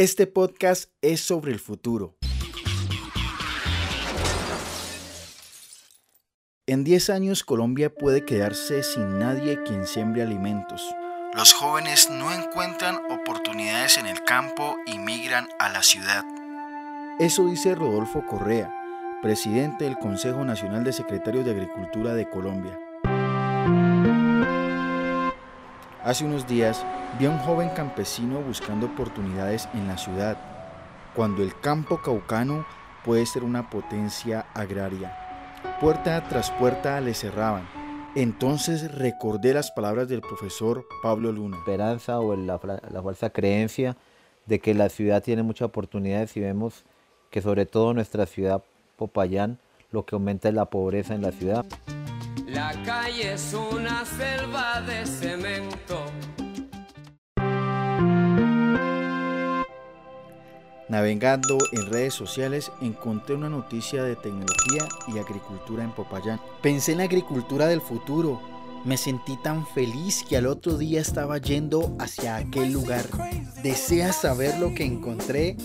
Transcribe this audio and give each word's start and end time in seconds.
Este 0.00 0.28
podcast 0.28 0.92
es 1.02 1.20
sobre 1.22 1.50
el 1.50 1.58
futuro. 1.58 2.16
En 6.68 6.84
10 6.84 7.10
años 7.10 7.42
Colombia 7.42 7.92
puede 7.92 8.24
quedarse 8.24 8.84
sin 8.84 9.18
nadie 9.18 9.60
quien 9.64 9.88
siembre 9.88 10.22
alimentos. 10.22 10.84
Los 11.34 11.52
jóvenes 11.52 12.10
no 12.12 12.32
encuentran 12.32 13.00
oportunidades 13.10 13.98
en 13.98 14.06
el 14.06 14.22
campo 14.22 14.76
y 14.86 15.00
migran 15.00 15.48
a 15.58 15.68
la 15.68 15.82
ciudad. 15.82 16.22
Eso 17.18 17.48
dice 17.48 17.74
Rodolfo 17.74 18.24
Correa, 18.24 18.72
presidente 19.20 19.82
del 19.82 19.98
Consejo 19.98 20.44
Nacional 20.44 20.84
de 20.84 20.92
Secretarios 20.92 21.44
de 21.44 21.50
Agricultura 21.50 22.14
de 22.14 22.30
Colombia. 22.30 22.78
Hace 26.08 26.24
unos 26.24 26.46
días 26.48 26.86
vi 27.18 27.26
a 27.26 27.30
un 27.30 27.36
joven 27.40 27.68
campesino 27.68 28.40
buscando 28.40 28.86
oportunidades 28.86 29.68
en 29.74 29.86
la 29.88 29.98
ciudad, 29.98 30.38
cuando 31.14 31.42
el 31.42 31.60
campo 31.60 32.00
caucano 32.00 32.64
puede 33.04 33.26
ser 33.26 33.44
una 33.44 33.68
potencia 33.68 34.46
agraria. 34.54 35.14
Puerta 35.82 36.26
tras 36.26 36.50
puerta 36.52 36.98
le 37.02 37.12
cerraban. 37.12 37.68
Entonces 38.14 38.90
recordé 38.94 39.52
las 39.52 39.70
palabras 39.70 40.08
del 40.08 40.22
profesor 40.22 40.86
Pablo 41.02 41.30
Luna. 41.30 41.58
Esperanza 41.58 42.20
o 42.20 42.34
la, 42.34 42.58
la 42.90 43.02
falsa 43.02 43.28
creencia 43.28 43.94
de 44.46 44.60
que 44.60 44.72
la 44.72 44.88
ciudad 44.88 45.22
tiene 45.22 45.42
muchas 45.42 45.66
oportunidades 45.66 46.34
y 46.38 46.40
vemos 46.40 46.86
que 47.28 47.42
sobre 47.42 47.66
todo 47.66 47.92
nuestra 47.92 48.24
ciudad 48.24 48.62
Popayán 48.96 49.58
lo 49.90 50.06
que 50.06 50.16
aumenta 50.16 50.48
es 50.48 50.54
la 50.54 50.64
pobreza 50.64 51.14
en 51.14 51.20
la 51.20 51.32
ciudad. 51.32 51.66
La 52.46 52.72
calle 52.82 53.34
es 53.34 53.52
una 53.52 54.06
selva 54.06 54.80
de 54.80 55.04
cemento. 55.04 55.87
Navegando 60.88 61.58
en 61.72 61.86
redes 61.86 62.14
sociales 62.14 62.72
encontré 62.80 63.34
una 63.34 63.50
noticia 63.50 64.02
de 64.02 64.16
tecnología 64.16 64.88
y 65.08 65.18
agricultura 65.18 65.84
en 65.84 65.92
Popayán. 65.92 66.40
Pensé 66.62 66.92
en 66.92 66.98
la 66.98 67.04
agricultura 67.04 67.66
del 67.66 67.82
futuro. 67.82 68.40
Me 68.84 68.96
sentí 68.96 69.36
tan 69.42 69.66
feliz 69.66 70.24
que 70.26 70.38
al 70.38 70.46
otro 70.46 70.78
día 70.78 71.00
estaba 71.00 71.36
yendo 71.38 71.94
hacia 71.98 72.36
aquel 72.36 72.72
lugar. 72.72 73.04
¿Deseas 73.62 74.16
saber 74.16 74.58
lo 74.58 74.74
que 74.74 74.84
encontré? 74.84 75.56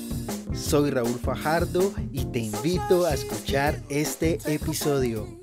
Soy 0.54 0.90
Raúl 0.90 1.20
Fajardo 1.20 1.94
y 2.12 2.26
te 2.26 2.40
invito 2.40 3.06
a 3.06 3.14
escuchar 3.14 3.82
este 3.90 4.40
episodio. 4.46 5.43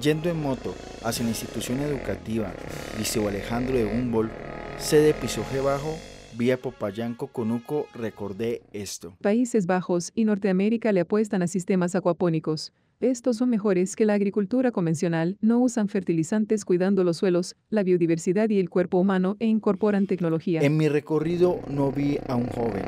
Yendo 0.00 0.30
en 0.30 0.40
moto 0.40 0.74
hacia 1.04 1.24
la 1.24 1.30
institución 1.30 1.80
educativa 1.80 2.54
Liceo 2.96 3.28
Alejandro 3.28 3.76
de 3.76 3.84
Humboldt, 3.84 4.32
sede 4.78 5.12
Pisoje 5.12 5.60
Bajo, 5.60 5.94
vía 6.38 6.56
Popayán 6.56 7.14
Conuco, 7.14 7.86
recordé 7.94 8.62
esto. 8.72 9.14
Países 9.20 9.66
Bajos 9.66 10.10
y 10.14 10.24
Norteamérica 10.24 10.92
le 10.92 11.00
apuestan 11.00 11.42
a 11.42 11.46
sistemas 11.46 11.94
acuapónicos. 11.94 12.72
Estos 13.00 13.36
son 13.36 13.50
mejores 13.50 13.94
que 13.94 14.06
la 14.06 14.14
agricultura 14.14 14.72
convencional, 14.72 15.36
no 15.42 15.58
usan 15.58 15.88
fertilizantes 15.88 16.64
cuidando 16.64 17.04
los 17.04 17.18
suelos, 17.18 17.56
la 17.68 17.82
biodiversidad 17.82 18.48
y 18.48 18.58
el 18.58 18.70
cuerpo 18.70 18.98
humano 18.98 19.36
e 19.38 19.46
incorporan 19.46 20.06
tecnología. 20.06 20.62
En 20.62 20.78
mi 20.78 20.88
recorrido 20.88 21.60
no 21.68 21.92
vi 21.92 22.18
a 22.26 22.36
un 22.36 22.46
joven. 22.46 22.84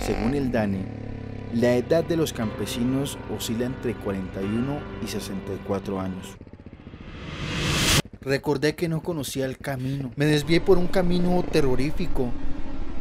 Según 0.00 0.34
el 0.34 0.50
DANE, 0.50 1.05
la 1.54 1.74
edad 1.74 2.04
de 2.04 2.16
los 2.16 2.32
campesinos 2.32 3.18
oscila 3.34 3.66
entre 3.66 3.94
41 3.94 4.78
y 5.04 5.06
64 5.06 6.00
años. 6.00 6.36
Recordé 8.20 8.74
que 8.74 8.88
no 8.88 9.02
conocía 9.02 9.46
el 9.46 9.58
camino. 9.58 10.10
Me 10.16 10.26
desvié 10.26 10.60
por 10.60 10.78
un 10.78 10.88
camino 10.88 11.44
terrorífico, 11.50 12.30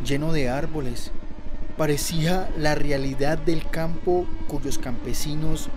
lleno 0.06 0.31
de 0.31 0.50
árboles. 0.50 1.11
Parecía 1.78 2.50
la 2.57 2.75
realidad 2.75 3.39
del 3.39 3.67
campo 3.67 4.28
cuyos 4.47 4.77
campesinos 4.77 5.69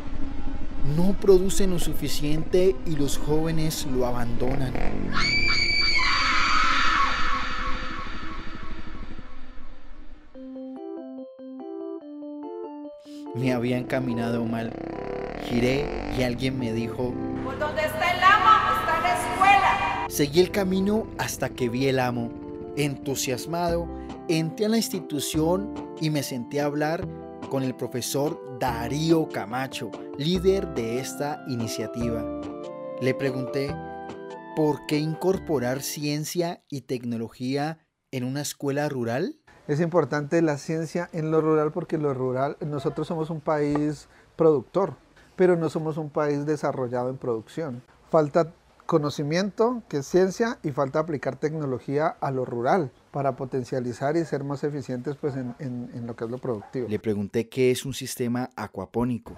no 0.97 1.15
producen 1.21 1.71
lo 1.71 1.79
suficiente 1.79 2.77
y 2.87 2.97
los 2.97 3.19
jóvenes 3.19 3.87
lo 3.87 4.07
abandonan. 4.07 4.73
Me 13.39 13.53
había 13.53 13.79
encaminado 13.79 14.45
mal. 14.45 14.73
Giré 15.45 15.87
y 16.19 16.25
alguien 16.25 16.59
me 16.59 16.73
dijo, 16.73 17.15
Por 17.45 17.57
donde 17.57 17.83
está 17.83 18.13
el 18.13 18.23
amo 18.23 18.81
está 18.81 19.01
la 19.01 19.15
escuela. 19.15 20.07
Seguí 20.09 20.41
el 20.41 20.51
camino 20.51 21.07
hasta 21.19 21.49
que 21.49 21.69
vi 21.69 21.87
el 21.87 22.01
amo. 22.01 22.31
Entusiasmado, 22.77 23.89
entré 24.29 24.67
a 24.67 24.71
la 24.71 24.77
institución 24.77 25.73
y 26.01 26.11
me 26.11 26.25
senté 26.25 26.61
a 26.61 26.65
hablar 26.65 27.07
con 27.49 27.63
el 27.63 27.77
profesor 27.77 28.59
Darío 28.59 29.29
Camacho, 29.29 29.93
líder 30.19 30.75
de 30.75 30.99
esta 30.99 31.45
iniciativa. 31.47 32.25
Le 33.01 33.15
pregunté, 33.15 33.73
¿por 34.57 34.85
qué 34.87 34.99
incorporar 34.99 35.83
ciencia 35.83 36.65
y 36.69 36.81
tecnología 36.83 37.87
en 38.11 38.25
una 38.25 38.41
escuela 38.41 38.89
rural? 38.89 39.39
Es 39.69 39.81
importante 39.81 40.41
la 40.41 40.57
ciencia 40.57 41.11
en 41.13 41.31
lo 41.31 41.43
rural 41.43 41.73
porque 41.73 41.99
lo 41.99 42.15
rural, 42.15 42.57
nosotros 42.61 43.07
somos 43.07 43.29
un 43.29 43.41
país 43.41 44.09
productor, 44.35 44.95
pero 45.37 45.57
no 45.57 45.69
somos 45.69 45.99
un 45.99 46.09
país 46.09 46.47
desarrollado 46.47 47.11
en 47.11 47.19
producción. 47.19 47.83
Falta 48.11 48.55
conocimiento, 48.87 49.83
que 49.91 49.99
es 49.99 50.07
ciencia, 50.07 50.59
y 50.63 50.71
falta 50.71 51.01
aplicar 51.01 51.37
tecnología 51.37 52.07
a 52.09 52.31
lo 52.31 52.47
rural 52.47 52.91
para 53.11 53.37
potencializar 53.37 54.17
y 54.17 54.25
ser 54.25 54.43
más 54.43 54.65
eficientes 54.65 55.17
pues, 55.17 55.37
en, 55.37 55.55
en 55.61 56.07
lo 56.07 56.17
que 56.17 56.25
es 56.25 56.31
lo 56.31 56.39
productivo. 56.39 56.89
Le 56.89 56.99
pregunté 56.99 57.51
qué 57.51 57.71
es 57.71 57.85
un 57.85 57.93
sistema 57.93 58.49
acuapónico. 58.57 59.35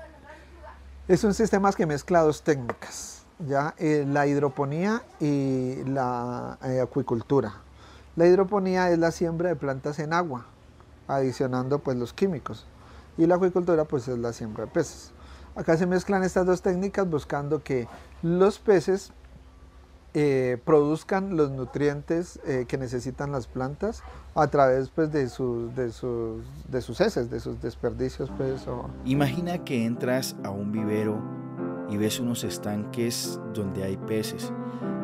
Es 1.09 1.25
un 1.25 1.35
sistema 1.35 1.73
que 1.73 1.87
mezcla 1.87 2.21
dos 2.21 2.45
técnicas, 2.45 3.27
ya 3.41 3.75
eh, 3.79 4.05
la 4.07 4.29
hidroponía 4.29 5.03
y 5.19 5.83
la 5.87 6.57
eh, 6.63 6.81
acuicultura. 6.81 7.53
La 8.17 8.27
hidroponía 8.27 8.91
es 8.91 8.99
la 8.99 9.11
siembra 9.11 9.49
de 9.49 9.57
plantas 9.57 9.99
en 9.99 10.13
agua, 10.13 10.47
adicionando 11.09 11.79
pues 11.79 11.97
los 11.97 12.13
químicos. 12.13 12.67
Y 13.17 13.27
la 13.27 13.37
acuicultura 13.37 13.85
pues 13.85 14.09
es 14.09 14.19
la 14.19 14.33
siembra 14.33 14.65
de 14.65 14.71
peces. 14.71 15.13
Acá 15.55 15.77
se 15.77 15.87
mezclan 15.87 16.23
estas 16.23 16.47
dos 16.47 16.63
técnicas 16.63 17.09
buscando 17.09 17.63
que 17.63 17.89
los 18.23 18.59
peces 18.59 19.13
eh, 20.13 20.59
produzcan 20.65 21.37
los 21.37 21.53
nutrientes 21.53 22.41
eh, 22.45 22.65
que 22.67 22.77
necesitan 22.79 23.31
las 23.31 23.47
plantas 23.47 24.03
a 24.35 24.49
través 24.49 24.91
pues, 24.91 25.13
de, 25.13 25.29
sus, 25.29 25.75
de, 25.77 25.93
sus, 25.93 26.43
de 26.69 26.81
sus 26.83 27.01
heces, 27.01 27.31
de 27.31 27.39
sus 27.39 27.61
desperdicios. 27.63 28.29
Pues. 28.37 28.67
Imagina 29.05 29.63
que 29.65 29.85
entras 29.85 30.35
a 30.43 30.51
un 30.51 30.73
vivero 30.73 31.21
y 31.89 31.97
ves 31.97 32.19
unos 32.19 32.43
estanques 32.43 33.39
donde 33.55 33.85
hay 33.85 33.97
peces. 33.97 34.53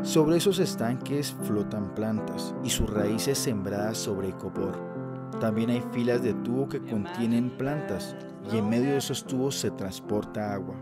Sobre 0.06 0.37
esos 0.37 0.61
estanques 0.61 1.34
flotan 1.43 1.93
plantas 1.97 2.55
y 2.62 2.70
sus 2.70 2.88
raíces 2.88 3.37
sembradas 3.37 3.99
sobre 3.99 4.31
copor. 4.31 4.79
También 5.41 5.69
hay 5.70 5.82
filas 5.91 6.23
de 6.23 6.32
tubo 6.32 6.69
que 6.69 6.79
contienen 6.79 7.50
plantas 7.50 8.14
y 8.53 8.56
en 8.58 8.69
medio 8.69 8.93
de 8.93 8.99
esos 8.99 9.25
tubos 9.25 9.56
se 9.56 9.73
transporta 9.73 10.55
agua. 10.55 10.76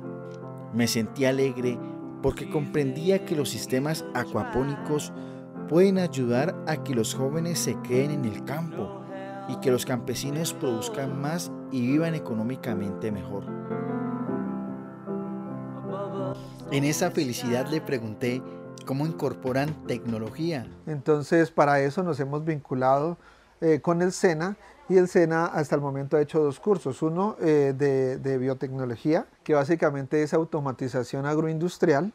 Me 0.74 0.86
sentí 0.86 1.24
alegre 1.24 1.78
porque 2.20 2.50
comprendía 2.50 3.24
que 3.24 3.34
los 3.34 3.48
sistemas 3.48 4.04
acuapónicos 4.12 5.10
pueden 5.70 5.96
ayudar 5.96 6.54
a 6.66 6.84
que 6.84 6.94
los 6.94 7.14
jóvenes 7.14 7.58
se 7.58 7.80
queden 7.80 8.10
en 8.10 8.24
el 8.26 8.44
campo 8.44 9.00
y 9.48 9.56
que 9.56 9.70
los 9.70 9.86
campesinos 9.86 10.52
produzcan 10.52 11.18
más 11.18 11.50
y 11.72 11.80
vivan 11.80 12.14
económicamente 12.14 13.10
mejor. 13.10 13.44
En 16.70 16.84
esa 16.84 17.10
felicidad 17.10 17.66
le 17.70 17.80
pregunté 17.80 18.42
cómo 18.84 19.06
incorporan 19.06 19.86
tecnología. 19.86 20.66
Entonces, 20.86 21.50
para 21.50 21.80
eso 21.80 22.02
nos 22.02 22.20
hemos 22.20 22.44
vinculado 22.44 23.16
eh, 23.60 23.80
con 23.80 24.02
el 24.02 24.12
SENA 24.12 24.56
y 24.88 24.96
el 24.96 25.08
SENA 25.08 25.46
hasta 25.46 25.74
el 25.74 25.80
momento 25.80 26.16
ha 26.16 26.20
hecho 26.20 26.42
dos 26.42 26.60
cursos. 26.60 27.02
Uno 27.02 27.36
eh, 27.40 27.74
de, 27.76 28.18
de, 28.18 28.38
biotecnología, 28.38 29.26
que 29.42 29.54
básicamente 29.54 30.22
es 30.22 30.34
automatización 30.34 31.26
agroindustrial. 31.26 32.12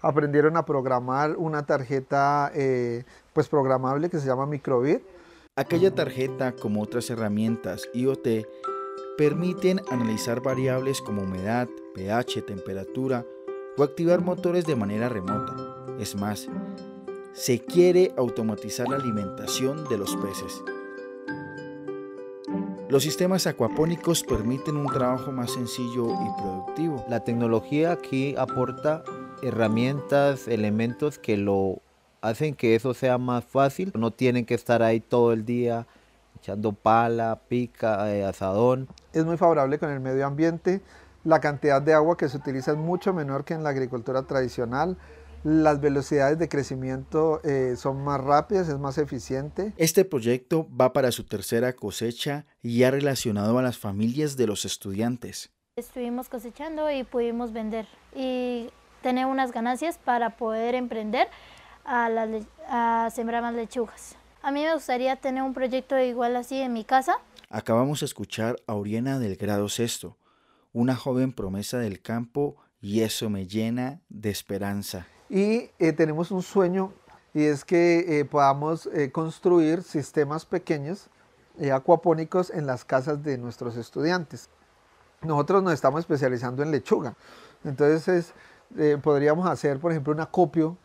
aprendieron 0.00 0.56
a 0.56 0.64
programar 0.64 1.36
una 1.36 1.64
tarjeta 1.64 2.52
eh, 2.54 3.04
pues 3.32 3.48
programable 3.48 4.10
que 4.10 4.18
se 4.18 4.26
llama 4.26 4.46
microbit. 4.46 5.02
Aquella 5.56 5.94
tarjeta, 5.94 6.52
como 6.52 6.82
otras 6.82 7.10
herramientas 7.10 7.88
IoT, 7.94 8.46
permiten 9.16 9.80
analizar 9.90 10.42
variables 10.42 11.00
como 11.00 11.22
humedad, 11.22 11.68
pH, 11.94 12.42
temperatura 12.42 13.24
o 13.76 13.82
activar 13.82 14.20
motores 14.20 14.66
de 14.66 14.76
manera 14.76 15.08
remota. 15.08 15.73
Es 15.98 16.16
más, 16.16 16.48
se 17.32 17.60
quiere 17.60 18.12
automatizar 18.16 18.88
la 18.88 18.96
alimentación 18.96 19.88
de 19.88 19.98
los 19.98 20.16
peces. 20.16 20.62
Los 22.88 23.02
sistemas 23.02 23.46
acuapónicos 23.46 24.22
permiten 24.22 24.76
un 24.76 24.86
trabajo 24.86 25.32
más 25.32 25.52
sencillo 25.52 26.12
y 26.12 26.40
productivo. 26.40 27.04
La 27.08 27.24
tecnología 27.24 27.92
aquí 27.92 28.36
aporta 28.36 29.02
herramientas, 29.42 30.46
elementos 30.48 31.18
que 31.18 31.36
lo 31.36 31.80
hacen 32.20 32.54
que 32.54 32.74
eso 32.74 32.94
sea 32.94 33.18
más 33.18 33.44
fácil. 33.44 33.92
No 33.96 34.10
tienen 34.10 34.46
que 34.46 34.54
estar 34.54 34.82
ahí 34.82 35.00
todo 35.00 35.32
el 35.32 35.44
día 35.44 35.86
echando 36.36 36.72
pala, 36.72 37.40
pica, 37.48 38.14
eh, 38.14 38.24
asadón. 38.24 38.88
Es 39.12 39.24
muy 39.24 39.36
favorable 39.36 39.78
con 39.78 39.90
el 39.90 40.00
medio 40.00 40.26
ambiente. 40.26 40.82
La 41.24 41.40
cantidad 41.40 41.80
de 41.80 41.94
agua 41.94 42.16
que 42.16 42.28
se 42.28 42.36
utiliza 42.36 42.72
es 42.72 42.76
mucho 42.76 43.14
menor 43.14 43.44
que 43.44 43.54
en 43.54 43.62
la 43.62 43.70
agricultura 43.70 44.22
tradicional. 44.22 44.98
Las 45.44 45.78
velocidades 45.78 46.38
de 46.38 46.48
crecimiento 46.48 47.42
eh, 47.44 47.74
son 47.76 48.02
más 48.02 48.18
rápidas, 48.18 48.66
es 48.70 48.78
más 48.78 48.96
eficiente. 48.96 49.74
Este 49.76 50.06
proyecto 50.06 50.66
va 50.74 50.94
para 50.94 51.12
su 51.12 51.24
tercera 51.24 51.74
cosecha 51.74 52.46
y 52.62 52.82
ha 52.84 52.90
relacionado 52.90 53.58
a 53.58 53.62
las 53.62 53.76
familias 53.76 54.38
de 54.38 54.46
los 54.46 54.64
estudiantes. 54.64 55.50
Estuvimos 55.76 56.30
cosechando 56.30 56.90
y 56.90 57.04
pudimos 57.04 57.52
vender 57.52 57.86
y 58.16 58.70
tener 59.02 59.26
unas 59.26 59.52
ganancias 59.52 59.98
para 59.98 60.38
poder 60.38 60.74
emprender 60.74 61.28
a, 61.84 62.08
a 62.70 63.10
sembrar 63.10 63.42
más 63.42 63.54
lechugas. 63.54 64.16
A 64.40 64.50
mí 64.50 64.62
me 64.62 64.72
gustaría 64.72 65.16
tener 65.16 65.42
un 65.42 65.52
proyecto 65.52 65.98
igual 65.98 66.36
así 66.36 66.56
en 66.56 66.72
mi 66.72 66.84
casa. 66.84 67.18
Acabamos 67.50 68.00
de 68.00 68.06
escuchar 68.06 68.56
a 68.66 68.76
Oriana 68.76 69.18
del 69.18 69.36
grado 69.36 69.68
sexto, 69.68 70.16
una 70.72 70.96
joven 70.96 71.34
promesa 71.34 71.76
del 71.76 72.00
campo 72.00 72.56
y 72.80 73.02
eso 73.02 73.28
me 73.28 73.46
llena 73.46 74.00
de 74.08 74.30
esperanza. 74.30 75.06
Y 75.28 75.70
eh, 75.78 75.92
tenemos 75.92 76.30
un 76.30 76.42
sueño 76.42 76.92
y 77.32 77.44
es 77.44 77.64
que 77.64 78.20
eh, 78.20 78.24
podamos 78.24 78.86
eh, 78.86 79.10
construir 79.10 79.82
sistemas 79.82 80.44
pequeños 80.44 81.08
acuapónicos 81.72 82.50
en 82.50 82.66
las 82.66 82.84
casas 82.84 83.22
de 83.22 83.38
nuestros 83.38 83.76
estudiantes. 83.76 84.48
Nosotros 85.22 85.62
nos 85.62 85.72
estamos 85.72 86.00
especializando 86.00 86.62
en 86.64 86.72
lechuga, 86.72 87.14
entonces 87.62 88.34
podríamos 89.02 89.48
hacer, 89.48 89.78
por 89.78 89.92
ejemplo, 89.92 90.12
un 90.12 90.18
acopio, 90.18 90.76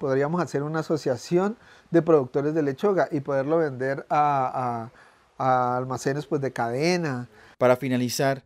podríamos 0.00 0.42
hacer 0.42 0.62
una 0.62 0.80
asociación 0.80 1.58
de 1.90 2.00
productores 2.00 2.54
de 2.54 2.62
lechuga 2.62 3.06
y 3.10 3.20
poderlo 3.20 3.58
vender 3.58 4.06
a, 4.08 4.88
a 5.36 5.76
almacenes 5.76 6.26
pues, 6.26 6.40
de 6.40 6.54
cadena. 6.54 7.28
Para 7.58 7.76
finalizar, 7.76 8.44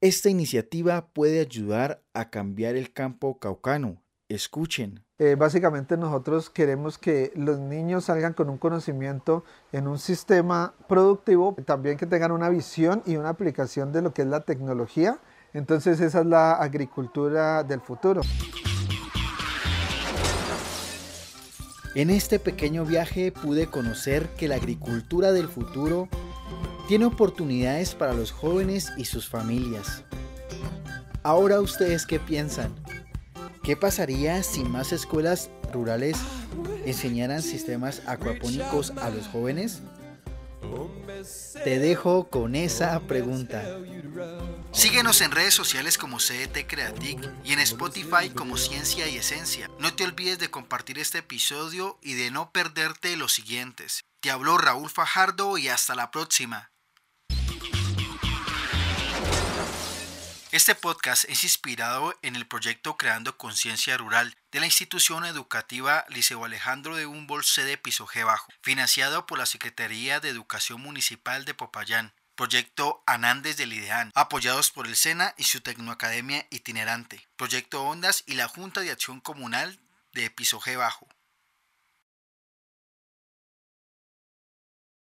esta 0.00 0.30
iniciativa 0.30 1.06
puede 1.08 1.40
ayudar 1.40 2.02
a 2.14 2.30
cambiar 2.30 2.76
el 2.76 2.94
campo 2.94 3.38
caucano 3.38 4.03
escuchen. 4.28 5.04
Eh, 5.18 5.36
básicamente 5.36 5.96
nosotros 5.96 6.50
queremos 6.50 6.98
que 6.98 7.32
los 7.36 7.58
niños 7.60 8.06
salgan 8.06 8.32
con 8.32 8.50
un 8.50 8.58
conocimiento 8.58 9.44
en 9.72 9.86
un 9.86 9.98
sistema 9.98 10.74
productivo, 10.88 11.56
también 11.64 11.96
que 11.96 12.06
tengan 12.06 12.32
una 12.32 12.48
visión 12.48 13.02
y 13.06 13.16
una 13.16 13.28
aplicación 13.28 13.92
de 13.92 14.02
lo 14.02 14.12
que 14.12 14.22
es 14.22 14.28
la 14.28 14.40
tecnología. 14.40 15.18
Entonces 15.52 16.00
esa 16.00 16.20
es 16.20 16.26
la 16.26 16.54
agricultura 16.54 17.62
del 17.62 17.80
futuro. 17.80 18.22
En 21.94 22.10
este 22.10 22.40
pequeño 22.40 22.84
viaje 22.84 23.30
pude 23.30 23.68
conocer 23.68 24.28
que 24.30 24.48
la 24.48 24.56
agricultura 24.56 25.30
del 25.30 25.46
futuro 25.46 26.08
tiene 26.88 27.04
oportunidades 27.04 27.94
para 27.94 28.14
los 28.14 28.32
jóvenes 28.32 28.92
y 28.96 29.04
sus 29.04 29.28
familias. 29.28 30.02
Ahora 31.22 31.60
ustedes 31.60 32.04
qué 32.04 32.18
piensan? 32.18 32.74
¿Qué 33.64 33.76
pasaría 33.76 34.42
si 34.42 34.62
más 34.62 34.92
escuelas 34.92 35.48
rurales 35.72 36.18
enseñaran 36.84 37.40
sistemas 37.40 38.02
acuapónicos 38.06 38.90
a 38.90 39.08
los 39.08 39.26
jóvenes? 39.26 39.80
Te 41.64 41.78
dejo 41.78 42.28
con 42.28 42.56
esa 42.56 43.00
pregunta. 43.00 43.64
Síguenos 44.70 45.22
en 45.22 45.30
redes 45.30 45.54
sociales 45.54 45.96
como 45.96 46.20
CET 46.20 46.66
Creatic 46.66 47.26
y 47.42 47.54
en 47.54 47.60
Spotify 47.60 48.28
como 48.34 48.58
Ciencia 48.58 49.08
y 49.08 49.16
Esencia. 49.16 49.70
No 49.78 49.94
te 49.94 50.04
olvides 50.04 50.38
de 50.38 50.50
compartir 50.50 50.98
este 50.98 51.18
episodio 51.18 51.98
y 52.02 52.14
de 52.14 52.30
no 52.30 52.50
perderte 52.50 53.16
los 53.16 53.32
siguientes. 53.32 54.04
Te 54.20 54.30
habló 54.30 54.58
Raúl 54.58 54.90
Fajardo 54.90 55.56
y 55.56 55.68
hasta 55.68 55.94
la 55.94 56.10
próxima. 56.10 56.73
Este 60.54 60.76
podcast 60.76 61.24
es 61.24 61.42
inspirado 61.42 62.16
en 62.22 62.36
el 62.36 62.46
proyecto 62.46 62.96
Creando 62.96 63.36
Conciencia 63.36 63.96
Rural 63.96 64.36
de 64.52 64.60
la 64.60 64.66
institución 64.66 65.24
educativa 65.24 66.04
Liceo 66.10 66.44
Alejandro 66.44 66.94
de 66.94 67.06
Humboldt 67.06 67.44
sede 67.44 67.76
Piso 67.76 68.06
G 68.06 68.24
Bajo, 68.24 68.52
financiado 68.62 69.26
por 69.26 69.36
la 69.36 69.46
Secretaría 69.46 70.20
de 70.20 70.28
Educación 70.28 70.80
Municipal 70.80 71.44
de 71.44 71.54
Popayán. 71.54 72.12
Proyecto 72.36 73.02
Anandes 73.04 73.56
del 73.56 73.72
IDEAN, 73.72 74.12
apoyados 74.14 74.70
por 74.70 74.86
el 74.86 74.94
SENA 74.94 75.34
y 75.36 75.42
su 75.42 75.60
Tecnoacademia 75.60 76.46
itinerante. 76.50 77.26
Proyecto 77.34 77.82
Ondas 77.82 78.22
y 78.24 78.34
la 78.34 78.46
Junta 78.46 78.82
de 78.82 78.92
Acción 78.92 79.20
Comunal 79.20 79.80
de 80.12 80.30
Piso 80.30 80.60
G 80.60 80.78
Bajo. 80.78 81.08